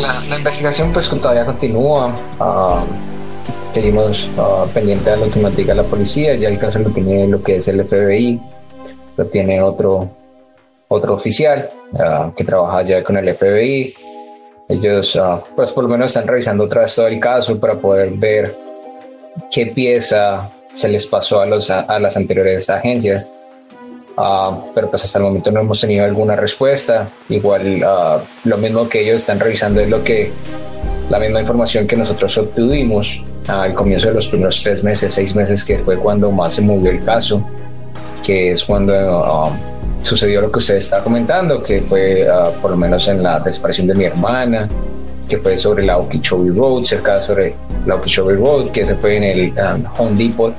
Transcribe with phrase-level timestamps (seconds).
[0.00, 2.14] La, investigación pues todavía continúa.
[2.40, 2.82] Ah,
[3.72, 6.34] seguimos uh, pendiente lo que nos diga la policía.
[6.34, 8.40] Ya el caso lo tiene lo que es el FBI,
[9.16, 10.08] lo tiene otro,
[10.88, 13.94] otro oficial ah, que trabaja ya con el FBI.
[14.68, 15.18] Ellos
[15.54, 18.56] pues por lo menos están revisando otra vez todo el caso para poder ver
[19.50, 23.28] qué pieza se les pasó a, los, a las anteriores agencias.
[24.24, 27.08] Ah, pero pues hasta el momento no hemos tenido alguna respuesta.
[27.28, 30.30] Igual uh, lo mismo que ellos están revisando es lo que
[31.10, 35.64] la misma información que nosotros obtuvimos al comienzo de los primeros tres meses, seis meses,
[35.64, 37.44] que fue cuando más se movió el caso,
[38.22, 39.50] que es cuando uh,
[40.04, 42.24] sucedió lo que usted está comentando, que fue
[42.60, 44.68] por lo menos en la desaparición de mi hermana,
[45.28, 47.56] que fue sobre la Okeechobee Road, cerca sobre
[47.86, 50.54] la Okeechobee Road, que se fue en el um, Home Depot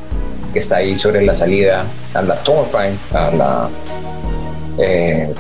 [0.54, 3.70] que está ahí sobre la salida a la Torpine, a la
[4.78, 5.34] eh,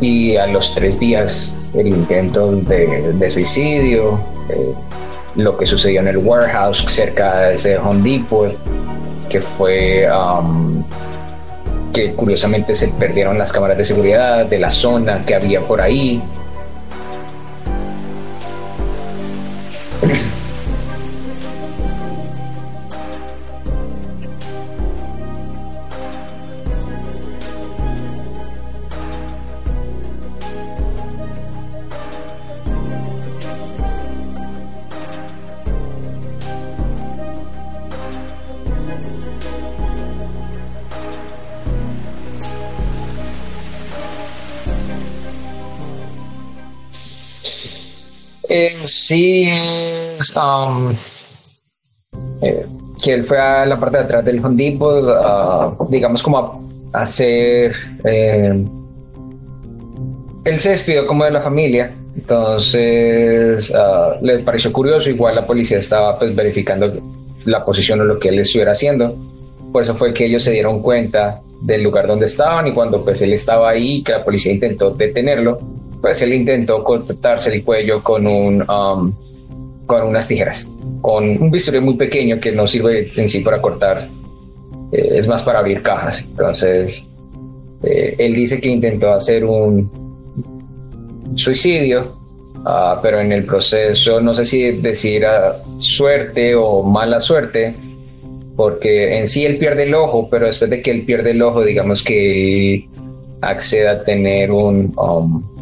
[0.00, 4.18] y a los tres días el intento de, suicidio,
[4.48, 4.72] eh,
[5.36, 8.54] lo que sucedió en el warehouse cerca de ese Home Depot,
[9.28, 10.82] que fue um,
[11.92, 16.22] que curiosamente se perdieron las cámaras de seguridad de la zona que había por ahí,
[53.10, 56.38] él fue a la parte de atrás del Home Depot, digamos como
[56.92, 57.72] a hacer...
[58.04, 58.64] Eh,
[60.44, 65.78] él se despidió como de la familia, entonces uh, les pareció curioso, igual la policía
[65.78, 66.90] estaba pues verificando
[67.44, 69.14] la posición o lo que él estuviera haciendo,
[69.72, 73.20] por eso fue que ellos se dieron cuenta del lugar donde estaban y cuando pues
[73.22, 75.58] él estaba ahí, que la policía intentó detenerlo,
[76.00, 79.12] pues él intentó cortarse el cuello con un um,
[79.88, 84.06] con unas tijeras, con un bisturí muy pequeño que no sirve en sí para cortar,
[84.92, 86.20] eh, es más para abrir cajas.
[86.20, 87.08] Entonces,
[87.82, 89.90] eh, él dice que intentó hacer un
[91.36, 92.20] suicidio,
[92.66, 95.24] ah, pero en el proceso no sé si decir
[95.78, 97.74] suerte o mala suerte,
[98.56, 101.64] porque en sí él pierde el ojo, pero después de que él pierde el ojo,
[101.64, 102.86] digamos que
[103.40, 104.92] acceda a tener um,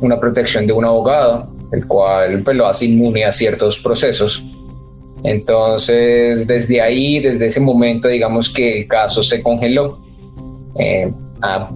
[0.01, 4.45] una protección de un abogado, el cual pues, lo hace inmune a ciertos procesos.
[5.23, 10.01] Entonces, desde ahí, desde ese momento, digamos que el caso se congeló.
[10.79, 11.11] Eh,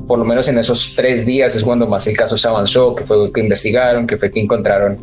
[0.06, 3.04] por lo menos en esos tres días es cuando más el caso se avanzó, que
[3.04, 4.98] fue que investigaron, que fue que encontraron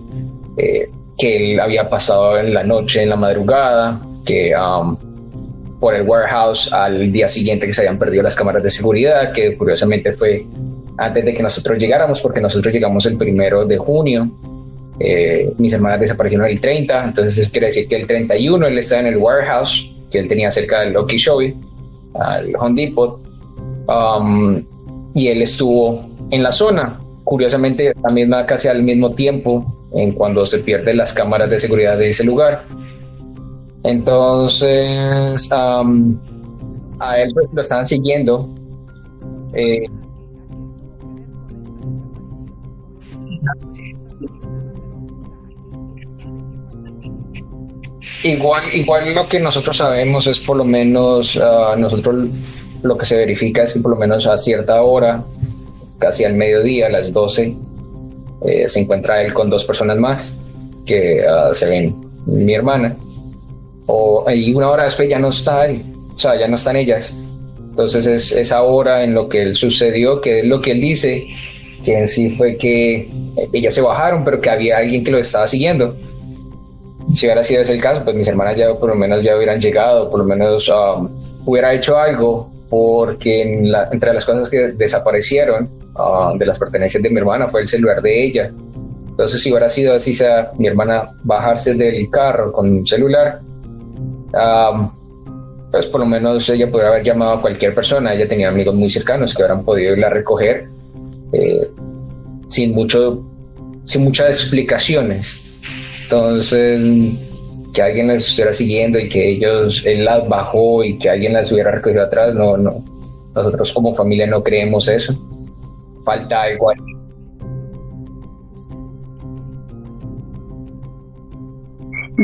[0.57, 4.97] eh, que él había pasado en la noche, en la madrugada, que um,
[5.79, 9.57] por el warehouse al día siguiente que se habían perdido las cámaras de seguridad, que
[9.57, 10.45] curiosamente fue
[10.97, 14.31] antes de que nosotros llegáramos, porque nosotros llegamos el primero de junio.
[14.99, 19.07] Eh, mis hermanas desaparecieron el 30, entonces quiere decir que el 31 él estaba en
[19.07, 21.39] el warehouse que él tenía cerca del Show,
[22.15, 23.19] al Home Depot.
[23.87, 24.63] Um,
[25.13, 26.99] y él estuvo en la zona.
[27.23, 32.09] Curiosamente, también casi al mismo tiempo en cuando se pierden las cámaras de seguridad de
[32.09, 32.63] ese lugar.
[33.83, 35.83] Entonces, a
[37.19, 38.49] él pues, lo estaban siguiendo.
[39.53, 39.87] Eh,
[48.23, 52.29] igual, igual lo que nosotros sabemos es por lo menos, ah, nosotros
[52.83, 55.23] lo que se verifica es que por lo menos a cierta hora,
[55.99, 57.55] casi al mediodía, a las 12,
[58.45, 60.33] eh, se encuentra él con dos personas más
[60.85, 62.95] que uh, se ven mi hermana.
[63.85, 65.83] O, y una hora después ya no está él,
[66.15, 67.13] o sea, ya no están ellas.
[67.69, 71.27] Entonces es esa hora en lo que él sucedió, que es lo que él dice,
[71.83, 73.09] que en sí fue que
[73.53, 75.95] ellas se bajaron, pero que había alguien que lo estaba siguiendo.
[77.13, 79.59] Si hubiera sido ese el caso, pues mis hermanas ya por lo menos ya hubieran
[79.59, 81.09] llegado, por lo menos um,
[81.45, 83.41] hubiera hecho algo, porque
[83.91, 85.69] entre las cosas que desaparecieron
[85.99, 88.51] Ah, de las pertenencias de mi hermana, fue el celular de ella.
[89.09, 93.41] Entonces, si hubiera sido así, sea mi hermana bajarse del carro con un celular,
[95.71, 98.13] pues por lo menos ella podría haber llamado a cualquier persona.
[98.13, 100.67] Ella tenía amigos muy cercanos que hubieran podido irla a recoger
[101.33, 101.67] eh,
[102.45, 103.25] sin, mucho,
[103.85, 105.41] sin muchas explicaciones.
[106.07, 107.13] Entonces,
[107.73, 111.51] que alguien las estuviera siguiendo y que ellos, él las bajó y que alguien las
[111.51, 112.83] hubiera recogido atrás, no, no.
[113.35, 115.15] Nosotros como familia no creemos eso
[116.07, 116.77] falta igual.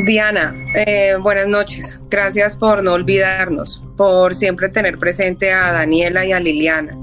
[0.06, 2.00] Diana, eh, buenas noches.
[2.08, 6.96] Gracias por no olvidarnos, por siempre tener presente a Daniela y a Liliana.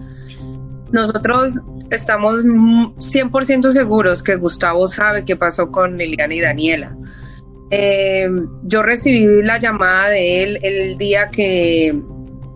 [0.91, 1.53] Nosotros
[1.91, 6.95] estamos 100% seguros que Gustavo sabe qué pasó con Liliana y Daniela.
[7.69, 8.29] Eh,
[8.63, 11.95] yo recibí la llamada de él el día que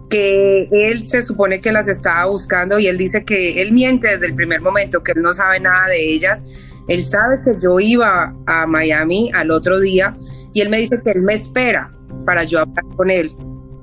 [0.10, 4.28] que él se supone que las estaba buscando y él dice que él miente desde
[4.28, 6.40] el primer momento, que él no sabe nada de ellas.
[6.88, 10.16] Él sabe que yo iba a Miami al otro día
[10.54, 11.92] y él me dice que él me espera
[12.26, 13.36] para yo hablar con él.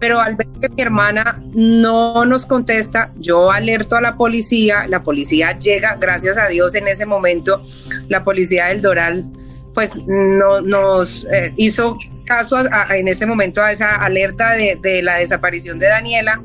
[0.03, 5.01] Pero al ver que mi hermana no nos contesta, yo alerto a la policía, la
[5.01, 7.63] policía llega, gracias a Dios en ese momento,
[8.09, 9.31] la policía del Doral
[9.75, 11.97] pues no, nos eh, hizo
[12.27, 12.57] caso
[12.91, 16.43] en ese momento a esa alerta de, la desaparición de Daniela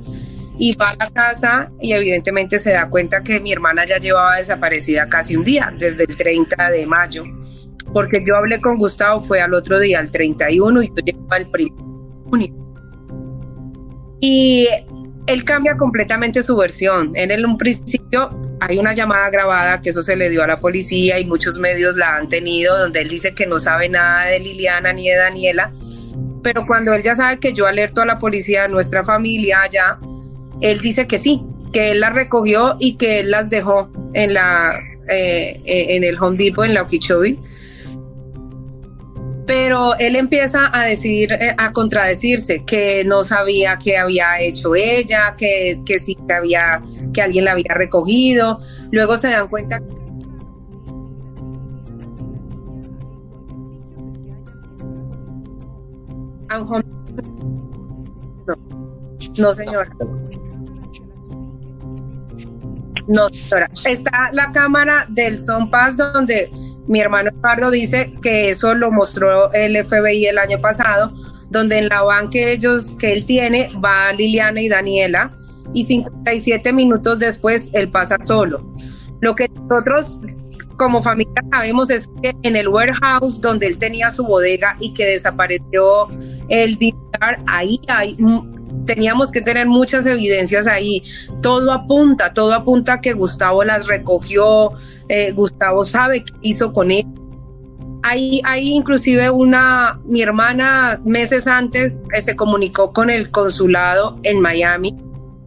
[0.59, 4.38] y va a la casa y evidentemente se da cuenta que mi hermana ya llevaba
[4.38, 7.24] desaparecida casi un día, desde el 30 de mayo,
[7.92, 11.50] porque yo hablé con Gustavo, fue al otro día, el 31, y yo llego al
[11.50, 12.67] primero de junio.
[14.19, 14.68] Y
[15.28, 17.12] él cambia completamente su versión.
[17.16, 18.30] En un principio
[18.60, 21.96] hay una llamada grabada que eso se le dio a la policía y muchos medios
[21.96, 25.74] la han tenido, donde él dice que no sabe nada de Liliana ni de Daniela,
[26.44, 30.00] pero cuando él ya sabe que yo alerto a la policía, nuestra familia allá,
[30.62, 31.44] él dice que sí,
[31.74, 34.72] que él las recogió y que él las dejó en la
[35.10, 37.38] eh, eh, en el Home Depot en la Okeechobee
[39.48, 45.36] pero él empieza a decir, eh, a contradecirse, que no sabía qué había hecho ella,
[45.38, 46.84] que, que sí que había,
[47.14, 48.60] que alguien la había recogido.
[48.92, 49.82] Luego se dan cuenta
[56.50, 56.82] no,
[59.38, 59.90] no señora.
[63.08, 63.70] No, señora.
[63.86, 66.52] Está la cámara del Son Paz donde
[66.88, 71.14] mi hermano Eduardo dice que eso lo mostró el FBI el año pasado,
[71.50, 75.36] donde en la van que ellos, que él tiene, va Liliana y Daniela,
[75.74, 78.66] y 57 minutos después él pasa solo.
[79.22, 80.38] Lo que nosotros
[80.78, 85.06] como familia sabemos es que en el warehouse donde él tenía su bodega y que
[85.06, 86.08] desapareció
[86.50, 88.16] el dinar, ahí hay
[88.88, 91.04] teníamos que tener muchas evidencias ahí.
[91.44, 94.72] Todo apunta, todo apunta que Gustavo las recogió,
[95.10, 97.06] eh, Gustavo sabe qué hizo con él.
[98.02, 104.40] Hay, hay inclusive una, mi hermana meses antes eh, se comunicó con el consulado en
[104.40, 104.96] Miami,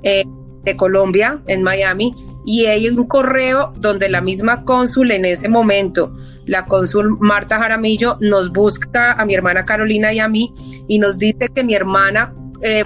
[0.03, 0.25] eh,
[0.63, 6.15] de Colombia, en Miami, y hay un correo donde la misma cónsul en ese momento,
[6.47, 10.53] la cónsul Marta Jaramillo, nos busca a mi hermana Carolina y a mí
[10.89, 12.35] y nos dice que mi hermana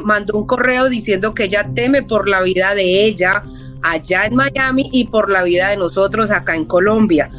[0.03, 3.43] mandó un correo diciendo que ella teme por la vida de ella,
[3.83, 7.31] allá en Miami y por la vida de nosotros acá en Colombia,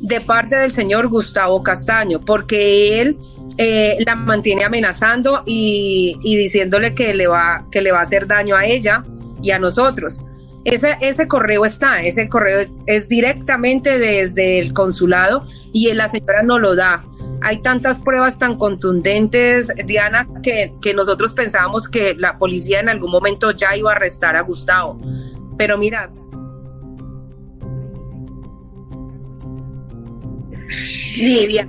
[0.00, 3.16] de parte del señor Gustavo Castaño, porque él
[3.56, 8.56] eh, la mantiene amenazando y, diciéndole que le, va, que le va a hacer daño
[8.56, 9.04] a ella
[9.42, 10.22] y a nosotros.
[10.64, 16.58] Ese, ese correo está, ese correo es directamente desde el consulado y la señora no
[16.58, 17.04] lo da
[17.44, 23.10] hay tantas pruebas tan contundentes, Diana, que, que nosotros pensábamos que la policía en algún
[23.10, 24.98] momento ya iba a arrestar a Gustavo.
[25.58, 26.10] Pero mira,
[31.18, 31.68] Livia.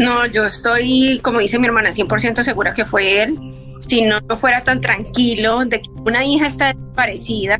[0.00, 3.38] No, yo estoy, como dice mi hermana, 100% segura que fue él.
[3.86, 7.58] Si no, no fuera tan tranquilo de que una hija está desaparecida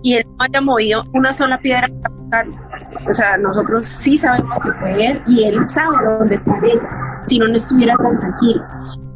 [0.00, 2.54] y él no haya movido una sola piedra para buscarlo.
[3.10, 6.78] O sea, nosotros sí sabemos que fue él y él sabe dónde está él,
[7.24, 8.62] si no, no estuviera tan tranquilo.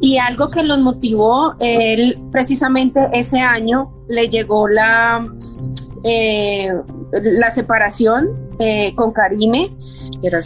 [0.01, 5.25] Y algo que los motivó, él precisamente ese año le llegó la,
[6.03, 6.73] eh,
[7.11, 8.27] la separación
[8.59, 9.73] eh, con Karime,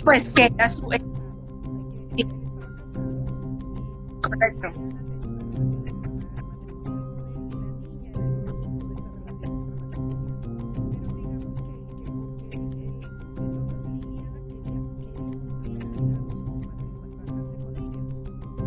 [0.03, 0.87] pues que era su
[4.31, 4.67] Correcto.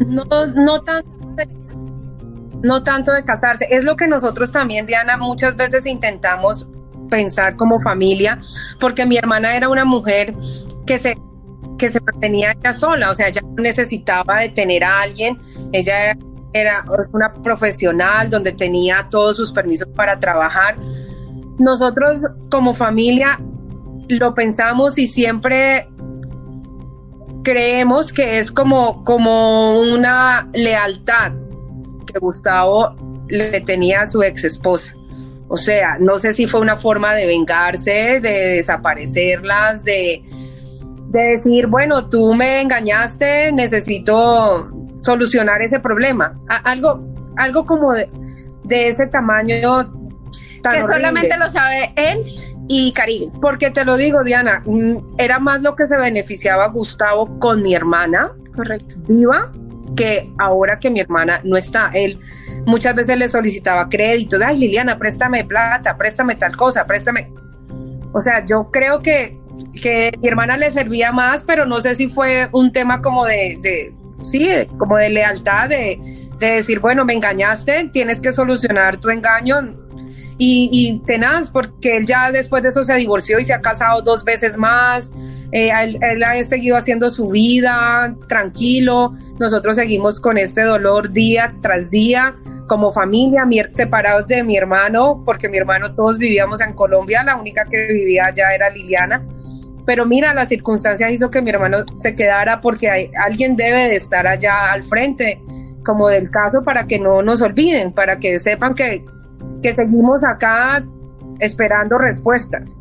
[0.07, 1.49] No, no tanto, de,
[2.63, 3.67] no tanto de casarse.
[3.71, 6.69] Es lo que nosotros también, Diana, muchas veces intentamos
[7.11, 8.41] pensar como familia,
[8.81, 10.35] porque mi hermana era una mujer
[10.87, 11.17] que se
[11.85, 15.39] que se mantenía ella sola, o sea, no necesitaba de tener a alguien,
[15.71, 16.17] ella
[16.55, 20.77] era una profesional donde tenía todos sus permisos para trabajar.
[21.59, 23.39] Nosotros como familia
[24.09, 25.87] lo pensamos y siempre
[27.43, 31.33] creemos que es como, como una lealtad
[32.07, 32.97] que Gustavo
[33.29, 34.95] le tenía a su ex esposa.
[35.49, 40.25] O sea, no sé si fue una forma de vengarse, de desaparecerlas, de,
[41.15, 46.37] de decir, bueno, tú me engañaste, necesito solucionar ese problema.
[46.65, 48.09] algo, algo como de,
[48.69, 49.55] ese tamaño.
[49.55, 52.21] que solamente lo sabe él
[52.67, 53.31] y Caribe.
[53.41, 57.77] Porque te lo digo, Diana, mm, era más lo que se beneficiaba Gustavo con mi
[57.77, 58.33] hermana.
[58.53, 58.97] Correcto.
[59.07, 59.53] Viva
[59.95, 62.19] que ahora que mi hermana no está, él
[62.67, 67.33] muchas veces le solicitaba crédito, ay Liliana, préstame plata, préstame tal cosa, préstame.
[68.13, 69.39] O sea, yo creo que
[69.81, 73.59] que mi hermana le servía más, pero no sé si fue un tema como de,
[73.61, 75.99] de sí, como de lealtad, de,
[76.39, 79.81] de, decir, bueno, me engañaste, tienes que solucionar tu engaño.
[80.37, 84.25] Y, tenaz, porque él ya después de eso se divorció y se ha casado dos
[84.25, 85.13] veces más.
[85.53, 89.15] Eh, él, él, ha seguido haciendo su vida tranquilo.
[89.39, 95.49] Nosotros seguimos con este dolor día tras día como familia, separados de mi hermano, porque
[95.49, 99.27] mi hermano todos vivíamos en Colombia, la única que vivía allá era Liliana.
[99.87, 103.97] Pero mira, las circunstancias hizo que mi hermano se quedara porque hay, alguien debe de
[103.97, 105.43] estar allá al frente,
[105.85, 109.05] como del caso, para que no nos olviden, para que sepan que,
[109.63, 110.83] que seguimos acá
[111.41, 112.79] esperando respuestas.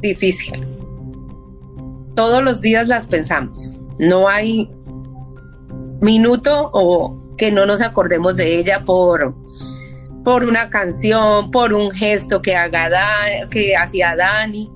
[0.00, 0.66] Difícil.
[2.14, 3.76] Todos los días las pensamos.
[3.98, 4.68] No hay
[6.00, 9.34] minuto o que no nos acordemos de ella por,
[10.24, 12.90] por una canción, por un gesto que haga
[13.50, 14.70] que hacía Dani.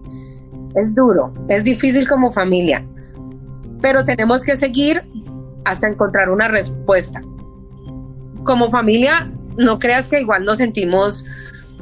[0.74, 2.86] Es duro, es difícil como familia,
[3.82, 5.02] pero tenemos que seguir
[5.64, 7.20] hasta encontrar una respuesta.
[8.44, 11.24] Como familia, no creas que igual nos sentimos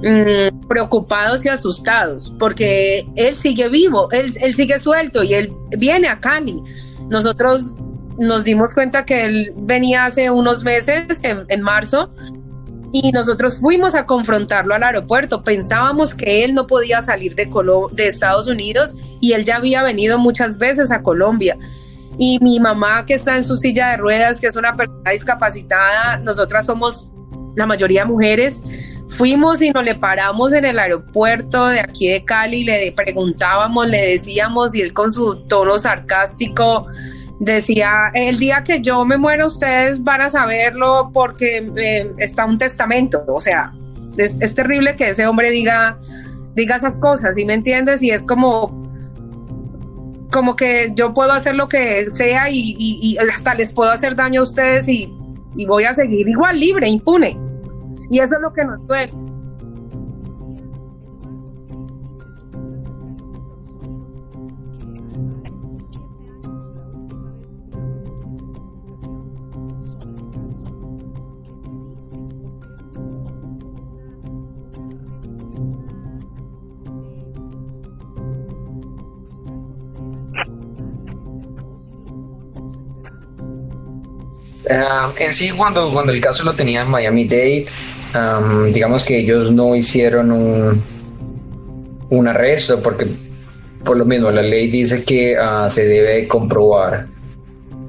[0.02, 6.08] Mm, preocupados y asustados, porque él sigue vivo, él, él sigue suelto y él viene
[6.08, 6.62] a Cali.
[7.10, 7.74] Nosotros
[8.18, 12.10] nos dimos cuenta que él venía hace unos meses, en, marzo,
[12.92, 15.42] y nosotros fuimos a confrontarlo al aeropuerto.
[15.42, 17.50] Pensábamos que él no podía salir de,
[17.92, 21.58] de Estados Unidos y él ya había venido muchas veces a Colombia.
[22.16, 26.18] Y mi mamá que está en su silla de ruedas, que es una persona discapacitada,
[26.18, 27.06] nosotras somos
[27.56, 28.62] la mayoría mujeres,
[29.10, 34.10] Fuimos y nos le paramos en el aeropuerto de aquí de Cali, le preguntábamos, le
[34.10, 36.86] decíamos y él con su tono sarcástico
[37.40, 42.58] decía, el día que yo me muera ustedes van a saberlo porque eh, está un
[42.58, 43.24] testamento.
[43.26, 43.72] O sea,
[44.16, 45.98] es, terrible que ese hombre diga,
[46.54, 48.02] diga esas cosas, ¿sí me entiendes?
[48.02, 48.70] Y es como,
[50.30, 54.44] como que yo puedo hacer lo que sea y, hasta les puedo hacer daño a
[54.44, 55.12] ustedes y,
[55.56, 57.49] y voy a seguir igual libre, impune.
[58.10, 59.12] Y eso es lo que nos duele.
[84.70, 87.66] Uh, en sí, cuando, cuando el caso lo tenía en Miami Dade,
[88.12, 90.82] Miami-Dade, digamos que ellos no hicieron un,
[92.10, 93.06] un arresto porque
[93.84, 97.06] por lo mismo la ley dice que ah, se debe comprobar.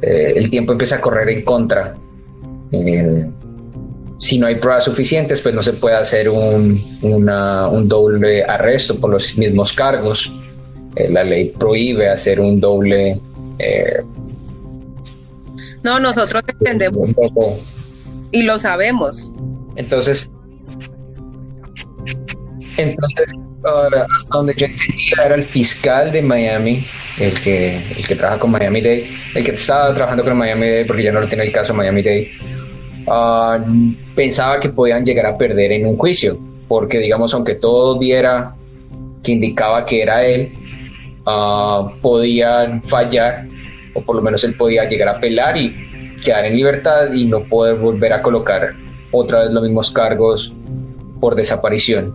[0.02, 1.94] Eh, el tiempo empieza a correr en contra.
[2.72, 3.26] Eh,
[4.18, 9.12] si no hay pruebas suficientes, pues no se puede hacer un, un doble arresto por
[9.12, 10.34] los mismos cargos.
[10.96, 13.20] Eh, la ley prohíbe hacer un doble
[15.84, 17.10] no, nosotros entendemos.
[18.32, 19.32] Y lo sabemos.
[19.82, 20.32] Entonces,
[22.78, 23.26] entonces
[23.64, 26.84] hasta donde yo entendía, era el fiscal de Miami,
[27.20, 30.86] el que, el que trabaja con Miami Day, el que estaba trabajando con Miami Day,
[30.86, 32.32] porque ya no lo tiene el caso Miami Day,
[33.08, 33.60] ah,
[34.16, 38.54] pensaba que podían llegar a perder en un juicio, porque digamos, aunque todo viera
[39.24, 40.52] que indicaba que era él,
[41.26, 43.48] uh, podían fallar
[43.94, 47.44] o por lo menos él podía llegar a apelar y quedar en libertad y no
[47.44, 48.74] poder volver a colocar
[49.12, 50.54] otra vez los mismos cargos
[51.20, 52.14] por desaparición.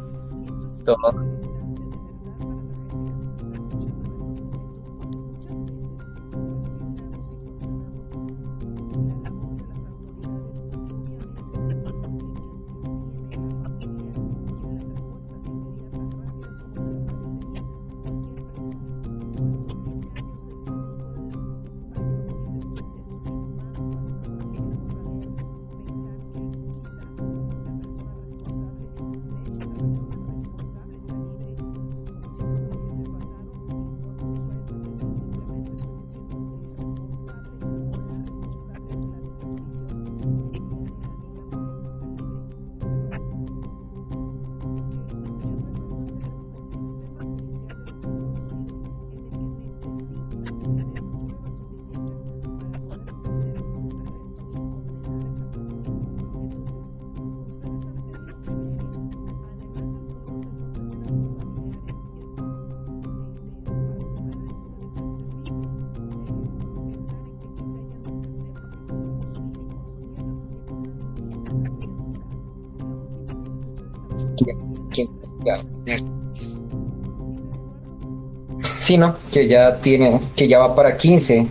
[78.97, 79.17] ¿No?
[79.33, 81.47] Que ya tiene, que ya va para 15,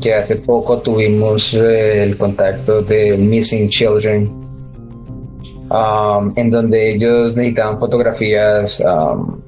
[0.00, 4.26] que hace poco tuvimos eh, el contacto de Missing Children,
[5.70, 9.40] um, en donde ellos necesitaban fotografías, um,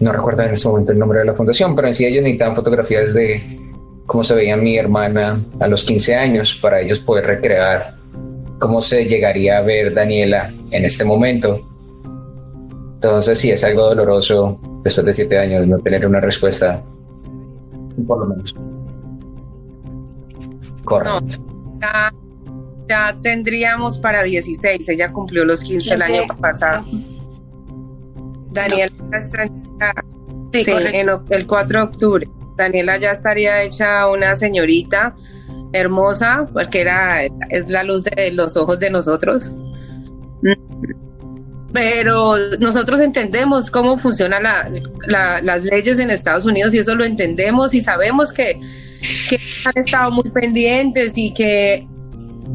[0.00, 2.56] no recuerdo en ese momento el nombre de la fundación, pero en sí ellos necesitaban
[2.56, 3.60] fotografías de
[4.06, 7.94] cómo se veía mi hermana a los 15 años para ellos poder recrear
[8.58, 11.71] cómo se llegaría a ver Daniela en este momento.
[13.02, 16.80] Entonces sí, es algo doloroso después de siete años no tener una respuesta,
[18.06, 18.54] por lo menos.
[20.84, 21.42] Correcto.
[22.88, 26.84] ya, tendríamos para 16, ella cumplió los 15 el año pasado.
[28.52, 29.50] Daniela está
[30.52, 32.28] sí, en el 4 de octubre.
[32.56, 35.16] Daniela ya estaría hecha una señorita
[35.72, 39.52] hermosa, porque era, es la luz de los ojos de nosotros
[41.72, 44.42] pero nosotros entendemos cómo funcionan
[45.06, 48.60] las leyes en Estados Unidos y eso lo entendemos y sabemos que,
[49.64, 51.86] han estado muy pendientes y que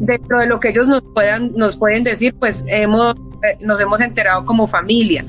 [0.00, 4.00] dentro de lo que ellos nos puedan nos pueden decir, pues hemos eh, nos hemos
[4.00, 5.24] enterado como familia.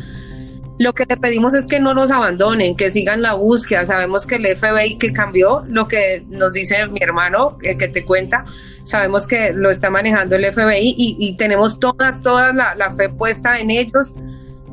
[0.80, 3.84] Lo que le pedimos es que no nos abandonen, que sigan la búsqueda.
[3.84, 8.46] Sabemos que el FBI que cambió, lo que nos dice mi hermano, que te cuenta,
[8.90, 13.72] sabemos que lo está manejando el FBI y, tenemos todas, todas la, fe puesta en
[13.72, 14.14] ellos,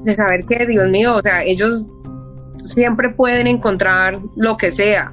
[0.02, 1.86] de saber que, Dios mío, o sea, ellos
[2.62, 5.12] siempre pueden encontrar lo que sea.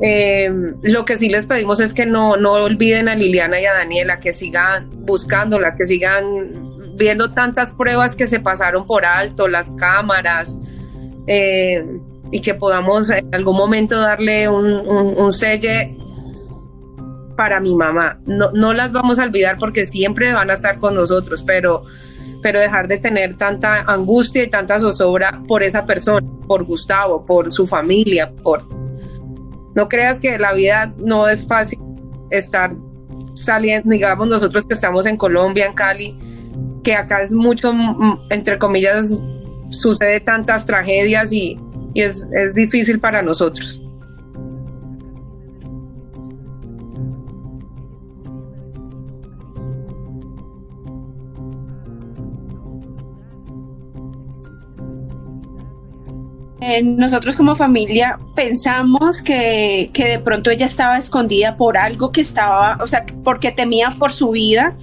[0.00, 0.50] Eh,
[0.82, 4.18] lo que sí les pedimos es que no, no olviden a Liliana y a Daniela,
[4.18, 10.56] que sigan buscándola, que sigan viendo tantas pruebas que se pasaron por alto, las cámaras,
[11.26, 11.84] eh,
[12.30, 15.70] y que podamos en algún momento darle un, un, sello
[17.36, 18.18] para mi mamá.
[18.26, 21.84] No, no las vamos a olvidar porque siempre van a estar con nosotros, pero,
[22.42, 27.52] pero dejar de tener tanta angustia y tanta zozobra por esa persona, por Gustavo, por
[27.52, 28.66] su familia, por...
[29.74, 31.78] No creas que la vida no es fácil
[32.30, 32.74] estar
[33.34, 36.18] saliendo, digamos nosotros que estamos en Colombia, en Cali,
[36.84, 39.20] que acá es mucho, mm, entre comillas,
[39.70, 41.58] sucede tantas tragedias y,
[41.94, 43.80] es, es difícil para nosotros.
[56.82, 62.78] nosotros como familia pensamos que, que, de pronto ella estaba escondida por algo que estaba,
[62.82, 64.76] o sea, porque temía por su vida,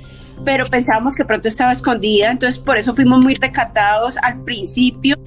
[0.45, 5.17] pero pensábamos que pronto estaba escondida, entonces por eso fuimos muy recatados al principio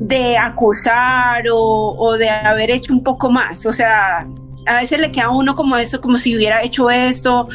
[0.00, 4.26] de acusar o, o de haber hecho un poco más, o sea,
[4.66, 7.48] a veces le queda a uno como eso, como si hubiera hecho esto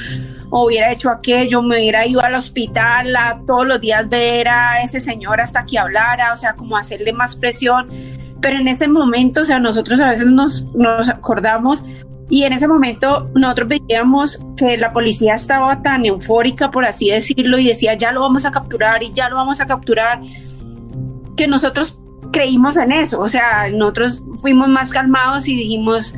[0.49, 4.81] o hubiera hecho aquello, me hubiera ido al hospital a todos los días ver a
[4.81, 7.89] ese señor hasta que hablara, o sea, como hacerle más presión.
[8.41, 11.83] Pero en ese momento, o sea, nosotros a veces nos, nos acordamos
[12.29, 17.57] y en ese momento nosotros veíamos que la policía estaba tan eufórica, por así decirlo,
[17.57, 20.21] y decía, ya lo vamos a capturar y ya lo vamos a capturar,
[21.35, 21.97] que nosotros
[22.31, 26.15] creímos en eso, o sea, nosotros fuimos más calmados y dijimos,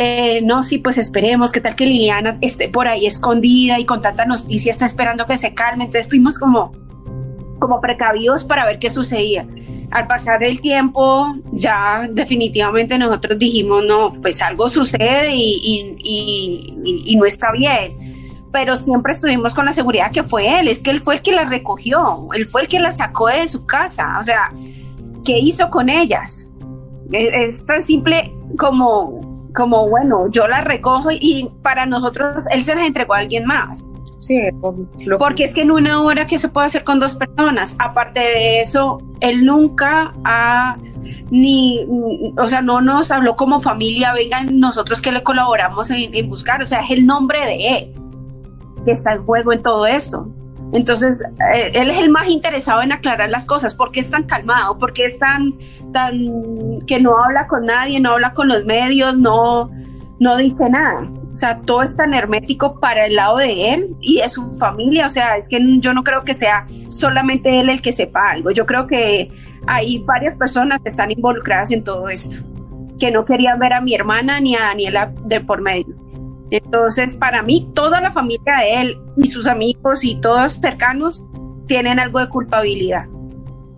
[0.00, 4.00] eh, no, sí, pues esperemos, qué tal que Liliana esté por ahí escondida y con
[4.00, 5.84] tanta noticia está esperando que se calme.
[5.84, 6.70] Entonces fuimos como,
[7.58, 9.44] como precavidos para ver qué sucedía.
[9.90, 17.16] Al pasar el tiempo, ya definitivamente nosotros dijimos, no, pues algo sucede y, y, y
[17.16, 18.18] no está bien
[18.52, 21.32] pero siempre estuvimos con la seguridad que fue él, es que él fue el que
[21.32, 24.52] la recogió, él fue el que la sacó de su casa, o sea,
[25.24, 26.50] ¿qué hizo con ellas?
[27.12, 32.76] Es, es tan simple como como, bueno, yo la recojo y para nosotros él se
[32.76, 33.90] las entregó a alguien más.
[34.20, 34.40] Sí,
[35.18, 38.60] porque es que en una hora que se puede hacer con dos personas, aparte de
[38.60, 40.76] eso, él nunca ha
[41.30, 41.86] ni,
[42.36, 46.66] o sea, no nos habló como familia, vengan nosotros que le colaboramos en, buscar, o
[46.66, 47.94] sea, es el nombre de él
[48.84, 50.28] que está en juego en todo esto.
[50.72, 51.18] Entonces,
[51.54, 53.74] eh, él es el más interesado en aclarar las cosas.
[53.74, 54.76] ¿Por qué es tan calmado?
[54.76, 55.54] ¿Por qué es tan,
[55.92, 59.70] tan que no habla con nadie, no habla con los medios, no,
[60.20, 61.06] no dice nada?
[61.30, 65.06] O sea, todo es tan hermético para el lado de él y de su familia.
[65.06, 68.50] O sea, es que yo no creo que sea solamente él el que sepa algo.
[68.50, 69.30] Yo creo que
[69.66, 72.38] hay varias personas que están involucradas en todo esto,
[72.98, 75.94] que no querían ver a mi hermana ni a Daniela de por medio.
[76.50, 81.22] Entonces, para mí, toda la familia de él y sus amigos y todos cercanos
[81.66, 83.04] tienen algo de culpabilidad.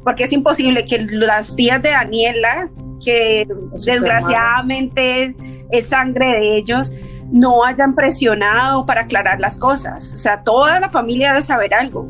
[0.05, 2.71] Porque es imposible que las tías de Daniela,
[3.05, 3.47] que
[3.85, 5.35] desgraciadamente
[5.73, 6.93] es sangre de ellos,
[7.31, 10.15] no hayan presionado para aclarar las cosas.
[10.15, 12.09] O sea, toda la familia debe saber algo.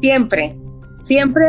[0.00, 0.58] Siempre,
[0.96, 1.44] siempre,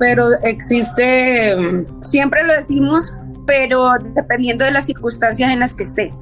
[0.00, 1.54] pero existe,
[2.00, 3.14] siempre lo decimos,
[3.46, 6.12] pero dependiendo de las circunstancias en las que esté.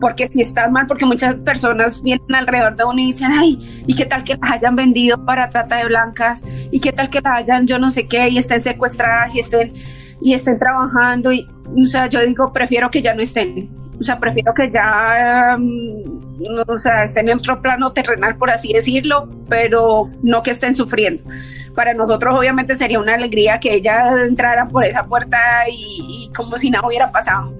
[0.00, 3.94] Porque si estás mal, porque muchas personas vienen alrededor de uno y dicen, ay, ¿y
[3.94, 6.42] qué tal que las hayan vendido para trata de blancas?
[6.70, 9.72] ¿Y qué tal que las hayan yo no sé qué y estén secuestradas y estén,
[10.20, 11.32] y estén trabajando?
[11.32, 11.48] Y,
[11.80, 13.70] o sea, yo digo, prefiero que ya no estén.
[13.98, 15.56] O sea, prefiero que ya
[16.66, 21.22] o sea, estén en otro plano terrenal, por así decirlo, pero no que estén sufriendo.
[21.74, 25.38] Para nosotros obviamente sería una alegría que ella entrara por esa puerta
[25.70, 27.52] y, como si nada hubiera pasado.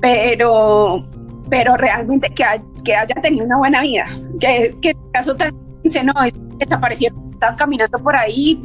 [0.00, 1.06] Pero,
[1.52, 2.42] pero realmente que,
[2.82, 4.06] que haya tenido una buena vida.
[4.40, 5.52] Que, que en caso tal
[5.84, 6.14] dice, no,
[6.56, 8.58] desaparecieron, están caminando por ahí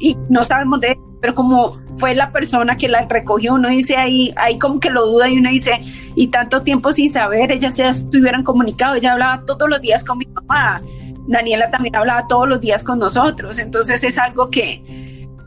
[0.00, 4.32] y no sabemos de pero como fue la persona que la recogió, uno dice ahí,
[4.36, 5.72] ahí como que lo duda y uno dice,
[6.16, 10.18] y tanto tiempo sin saber, ellas ya estuvieran comunicado, ella hablaba todos los días con
[10.18, 10.82] mi mamá,
[11.28, 14.82] Daniela también hablaba todos los días con nosotros, entonces es algo que,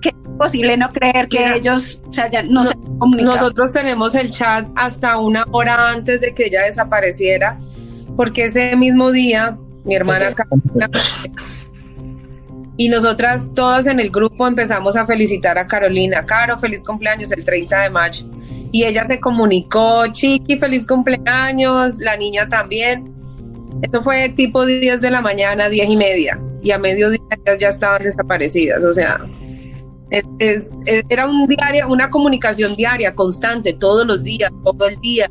[0.05, 2.75] que es imposible no creer que ellos o sea, ya no, se.
[3.23, 7.59] Nosotros tenemos el chat hasta una hora antes de que ella desapareciera,
[8.15, 10.33] porque ese mismo día mi hermana
[12.77, 16.25] y nosotras todas en el grupo empezamos a felicitar a Carolina.
[16.25, 18.25] Caro, feliz cumpleaños el 30 de mayo.
[18.71, 23.13] Y ella se comunicó, Chiqui, feliz cumpleaños, la niña también.
[23.81, 26.39] Esto fue tipo 10 de la mañana, 10 y media.
[26.61, 27.21] Y a mediodía
[27.57, 28.83] ya estaban desaparecidas.
[28.83, 29.21] O sea,
[30.09, 35.29] era un diario, una comunicación diaria, constante, todos los días, todo el día.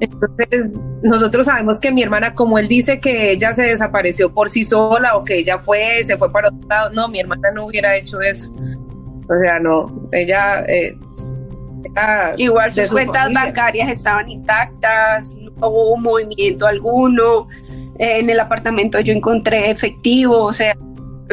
[0.00, 4.62] Entonces, nosotros sabemos que mi hermana, como él dice que ella se desapareció por sí
[4.62, 7.96] sola o que ella fue, se fue para otro lado, no, mi hermana no hubiera
[7.96, 8.52] hecho eso.
[9.28, 10.64] O sea, no, ella...
[10.68, 10.96] Eh,
[12.36, 17.48] Igual sus cuentas bancarias estaban intactas, no hubo movimiento alguno.
[17.98, 20.76] en el apartamento yo encontré efectivo, o sea,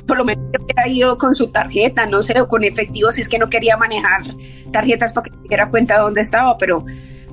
[0.01, 3.29] por lo menos hubiera ido con su tarjeta, no sé, o con efectivo si es
[3.29, 4.21] que no quería manejar
[4.71, 6.85] tarjetas para que se diera cuenta de dónde estaba, pero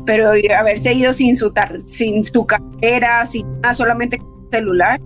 [0.06, 1.52] pero haberse ido sin su,
[1.86, 5.00] sin su cartera, sin nada, solamente con celular.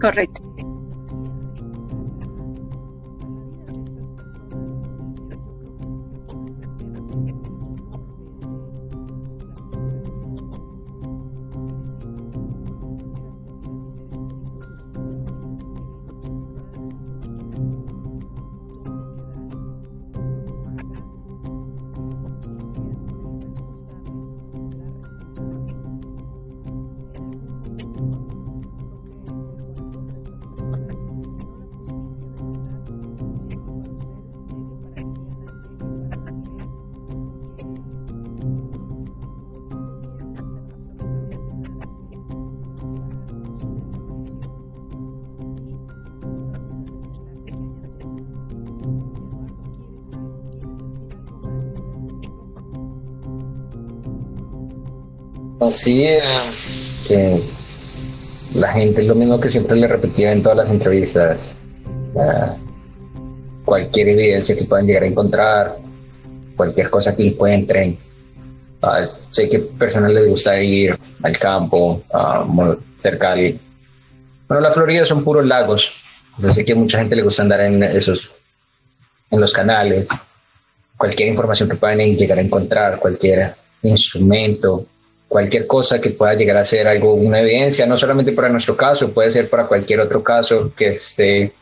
[0.00, 0.49] Correcto.
[55.86, 56.20] Eh,
[57.06, 57.40] que
[58.56, 61.56] la gente es lo mismo que siempre le repetía en todas las entrevistas.
[63.64, 65.76] cualquier evidencia que puedan llegar a encontrar,
[66.56, 67.96] cualquier cosa que encuentren.
[68.82, 73.60] Uh, sé que personas les gusta ir al campo, uh, cerca al...
[74.48, 75.92] Bueno, la Florida son puros lagos.
[76.38, 78.32] Yo sé que mucha gente le gusta andar en esos,
[79.30, 80.08] en los canales.
[80.96, 84.86] Cualquier información que puedan llegar a encontrar, cualquier instrumento,
[85.30, 89.12] cualquier cosa que pueda llegar a ser algo, una evidencia, no solamente para nuestro caso,
[89.12, 91.52] puede ser para cualquier otro caso que esté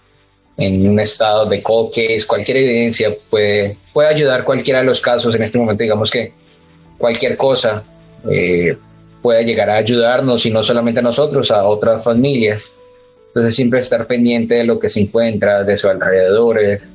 [0.56, 5.34] en un estado de cold case, cualquier evidencia puede, puede ayudar cualquiera de los casos.
[5.34, 6.32] En este momento, digamos que
[6.96, 7.84] cualquier cosa
[8.30, 8.74] eh,
[9.20, 12.72] puede llegar a ayudarnos y no solamente a nosotros, a otras familias.
[13.26, 16.90] Entonces, siempre estar pendiente de lo que se encuentra, de sus alrededores,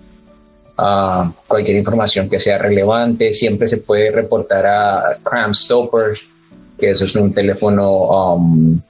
[0.75, 3.31] a cualquier información que sea relevante.
[3.31, 6.32] Siempre se puede reportar a Crime Stoppers
[6.83, 8.81] que eso es un teléfono, um,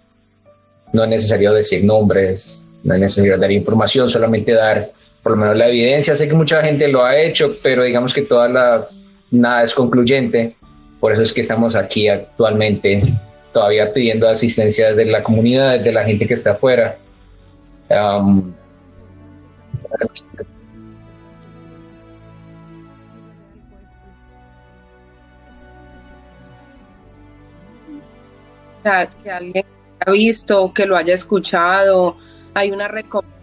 [0.94, 4.90] no es necesario decir nombres, no es necesario dar información, solamente dar
[5.22, 6.16] por lo menos la evidencia.
[6.16, 8.88] Sé que mucha gente lo ha hecho, pero digamos que toda la,
[9.30, 10.56] nada es concluyente.
[11.00, 13.04] Por eso es que estamos aquí actualmente
[13.54, 16.98] todavía pidiendo asistencia de la comunidad, de la gente que está afuera.
[17.92, 18.54] Um,
[28.84, 29.66] que alguien
[30.00, 32.18] ha visto, que lo haya escuchado,
[32.54, 33.43] hay una recomendación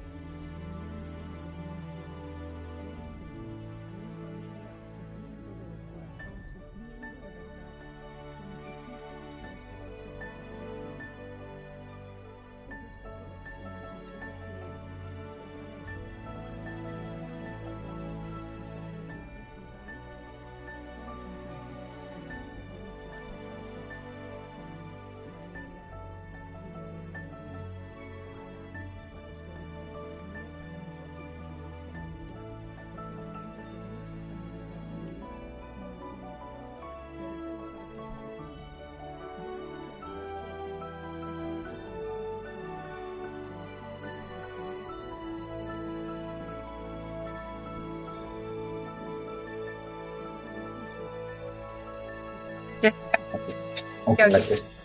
[54.11, 54.80] 大きかっしです。